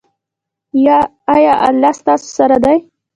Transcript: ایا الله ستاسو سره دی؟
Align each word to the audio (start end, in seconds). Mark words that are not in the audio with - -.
ایا 1.35 1.53
الله 1.67 1.91
ستاسو 1.99 2.27
سره 2.37 2.57
دی؟ 2.63 2.77